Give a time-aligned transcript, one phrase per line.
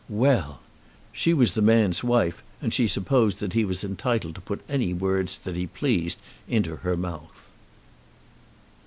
[0.09, 0.61] Well!
[1.11, 4.95] She was the man's wife, and she supposed that he was entitled to put any
[4.95, 7.51] words that he pleased into her mouth.